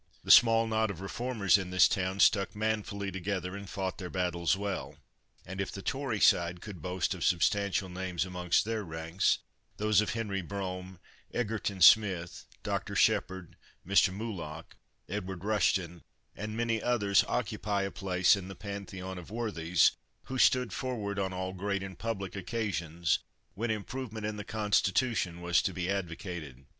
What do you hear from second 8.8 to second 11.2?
ranks, those of Henry Brougham,